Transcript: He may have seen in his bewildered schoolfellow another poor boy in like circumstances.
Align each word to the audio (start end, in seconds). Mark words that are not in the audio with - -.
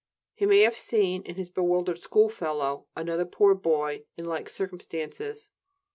He 0.33 0.47
may 0.47 0.61
have 0.61 0.75
seen 0.75 1.21
in 1.27 1.35
his 1.35 1.51
bewildered 1.51 1.99
schoolfellow 1.99 2.87
another 2.95 3.23
poor 3.23 3.53
boy 3.53 4.05
in 4.17 4.25
like 4.25 4.49
circumstances. 4.49 5.47